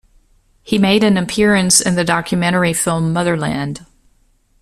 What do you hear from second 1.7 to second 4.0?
in the documentary film "Motherland".